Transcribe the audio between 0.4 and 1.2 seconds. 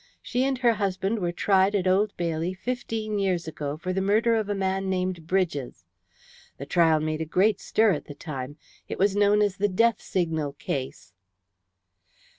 and her husband